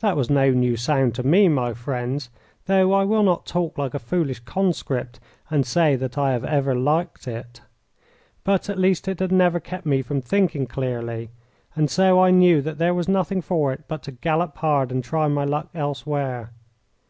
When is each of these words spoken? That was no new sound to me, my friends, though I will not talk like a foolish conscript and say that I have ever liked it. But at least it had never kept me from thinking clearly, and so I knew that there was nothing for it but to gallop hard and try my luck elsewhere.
That 0.00 0.14
was 0.14 0.28
no 0.28 0.50
new 0.50 0.76
sound 0.76 1.14
to 1.14 1.22
me, 1.22 1.48
my 1.48 1.72
friends, 1.72 2.28
though 2.66 2.92
I 2.92 3.04
will 3.04 3.22
not 3.22 3.46
talk 3.46 3.78
like 3.78 3.94
a 3.94 3.98
foolish 3.98 4.40
conscript 4.40 5.20
and 5.50 5.64
say 5.64 5.96
that 5.96 6.18
I 6.18 6.32
have 6.32 6.44
ever 6.44 6.74
liked 6.74 7.26
it. 7.26 7.62
But 8.44 8.68
at 8.68 8.78
least 8.78 9.08
it 9.08 9.20
had 9.20 9.32
never 9.32 9.60
kept 9.60 9.86
me 9.86 10.02
from 10.02 10.20
thinking 10.20 10.66
clearly, 10.66 11.30
and 11.74 11.88
so 11.90 12.22
I 12.22 12.30
knew 12.30 12.60
that 12.60 12.76
there 12.76 12.92
was 12.92 13.08
nothing 13.08 13.40
for 13.40 13.72
it 13.72 13.84
but 13.88 14.02
to 14.02 14.12
gallop 14.12 14.58
hard 14.58 14.92
and 14.92 15.02
try 15.02 15.28
my 15.28 15.44
luck 15.46 15.70
elsewhere. 15.74 16.52